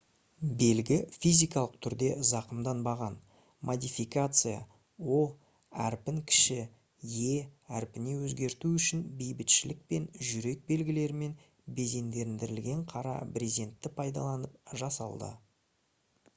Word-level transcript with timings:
белгі 0.61 0.95
физикалық 1.23 1.73
түрде 1.85 2.07
зақымданбаған; 2.29 3.17
модификация 3.69 4.55
«o» 5.17 5.19
әрпін 5.89 6.17
кіші 6.31 6.57
«e» 7.33 7.35
әрпіне 7.81 8.15
өзгерту 8.29 8.73
үшін 8.79 9.05
бейбітшілік 9.21 9.85
пен 9.93 10.09
жүрек 10.31 10.65
белгілерімен 10.73 11.37
безендірілген 11.81 12.83
қара 12.95 13.13
брезентті 13.37 13.93
пайдаланып 14.01 14.75
жасалды 14.83 15.31